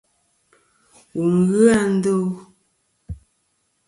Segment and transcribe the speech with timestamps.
[1.19, 2.15] Wù n-ghɨ a ndo.